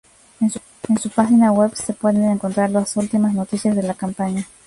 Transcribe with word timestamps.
En 0.89 0.97
su 0.97 1.11
página 1.11 1.51
web 1.51 1.75
se 1.75 1.93
pueden 1.93 2.23
encontrar 2.23 2.71
las 2.71 2.97
últimas 2.97 3.35
noticias 3.35 3.75
de 3.75 3.83
la 3.83 3.93
campaña. 3.93 4.47